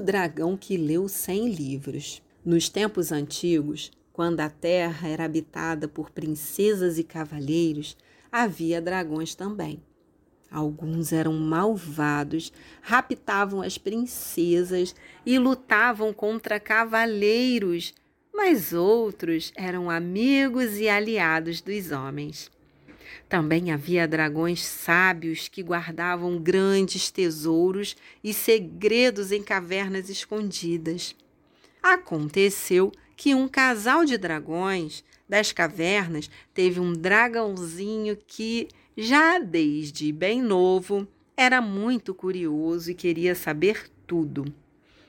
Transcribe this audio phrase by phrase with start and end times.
[0.00, 2.22] dragão que leu cem livros.
[2.44, 7.96] Nos tempos antigos, quando a terra era habitada por princesas e cavalheiros,
[8.30, 9.82] havia dragões também.
[10.50, 14.94] Alguns eram malvados, raptavam as princesas
[15.26, 17.92] e lutavam contra cavaleiros,
[18.32, 22.50] mas outros eram amigos e aliados dos homens.
[23.28, 31.14] Também havia dragões sábios que guardavam grandes tesouros e segredos em cavernas escondidas.
[31.82, 40.40] Aconteceu que um casal de dragões das cavernas teve um dragãozinho que já desde bem
[40.40, 44.44] novo, era muito curioso e queria saber tudo.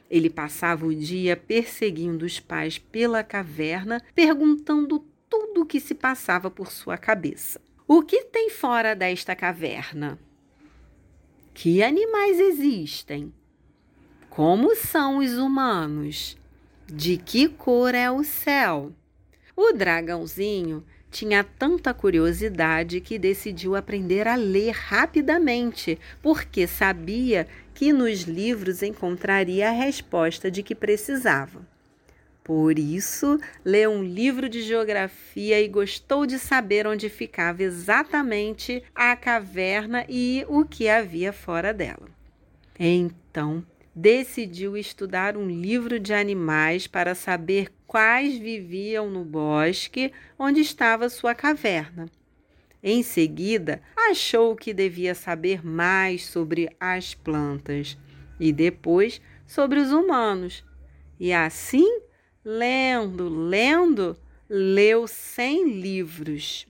[0.09, 6.49] Ele passava o dia perseguindo os pais pela caverna, perguntando tudo o que se passava
[6.49, 7.59] por sua cabeça.
[7.87, 10.17] O que tem fora desta caverna?
[11.53, 13.31] Que animais existem?
[14.27, 16.35] Como são os humanos?
[16.87, 18.91] De que cor é o céu?
[19.55, 28.21] O dragãozinho tinha tanta curiosidade que decidiu aprender a ler rapidamente, porque sabia que nos
[28.21, 31.74] livros encontraria a resposta de que precisava.
[32.45, 39.15] Por isso, leu um livro de geografia e gostou de saber onde ficava exatamente a
[39.15, 42.07] caverna e o que havia fora dela.
[42.79, 51.09] Então, decidiu estudar um livro de animais para saber quais viviam no bosque onde estava
[51.09, 52.05] sua caverna.
[52.83, 57.97] Em seguida, achou que devia saber mais sobre as plantas
[58.39, 60.63] e depois sobre os humanos.
[61.19, 62.05] E assim,
[62.45, 64.15] lendo, lendo,
[64.47, 66.67] leu cem livros.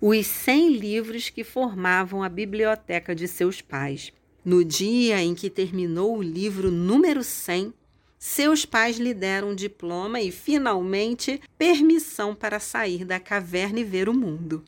[0.00, 4.12] Os cem livros que formavam a biblioteca de seus pais.
[4.44, 7.72] No dia em que terminou o livro número 100,
[8.18, 14.08] seus pais lhe deram um diploma e, finalmente, permissão para sair da caverna e ver
[14.08, 14.64] o mundo.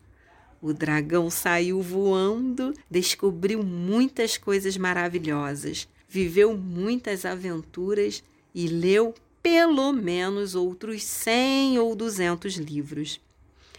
[0.62, 8.22] O dragão saiu voando, descobriu muitas coisas maravilhosas, viveu muitas aventuras
[8.54, 9.12] e leu
[9.44, 13.20] pelo menos outros 100 ou 200 livros.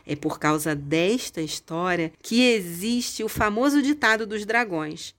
[0.08, 5.14] É por causa desta história que existe o famoso ditado dos dragões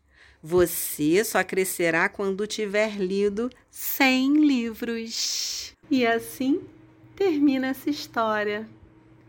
[0.48, 5.72] você só crescerá quando tiver lido 100 livros.
[5.90, 6.60] E assim
[7.16, 8.68] termina essa história.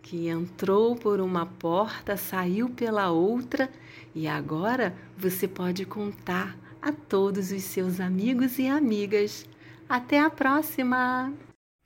[0.03, 3.67] Que entrou por uma porta, saiu pela outra
[4.13, 9.43] e agora você pode contar a todos os seus amigos e amigas.
[9.89, 11.33] Até a próxima!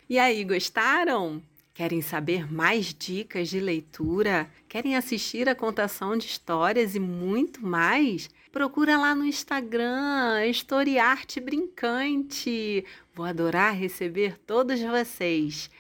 [0.10, 1.42] E aí, gostaram?
[1.72, 4.50] Querem saber mais dicas de leitura?
[4.68, 8.28] Querem assistir a contação de histórias e muito mais?
[8.52, 12.84] Procura lá no Instagram, Historiarte Brincante.
[13.14, 15.70] Vou adorar receber todos vocês.